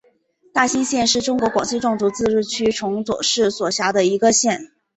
[0.51, 4.71] 大新县是中国广西壮族自治区崇左市所辖的一个县。